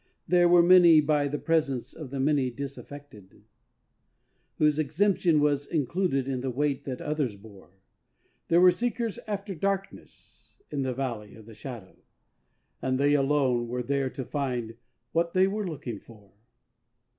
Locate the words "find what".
14.25-15.35